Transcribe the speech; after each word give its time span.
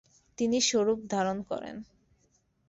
তিনি 0.37 0.57
স্বরূপ 0.61 0.99
ধারণ 1.09 1.37
করেন। 1.43 1.75